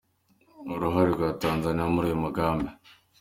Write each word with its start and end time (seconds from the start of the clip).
Uruhare 0.73 1.09
rwa 1.15 1.29
Tanzania 1.41 1.91
muri 1.93 2.05
uyu 2.07 2.21
mugambi 2.23 2.69